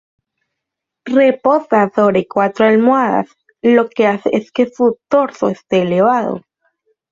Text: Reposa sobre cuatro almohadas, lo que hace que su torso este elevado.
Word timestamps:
Reposa 1.05 1.91
sobre 1.93 2.27
cuatro 2.27 2.65
almohadas, 2.65 3.27
lo 3.61 3.87
que 3.87 4.07
hace 4.07 4.31
que 4.51 4.65
su 4.71 4.97
torso 5.07 5.47
este 5.49 5.83
elevado. 5.83 6.41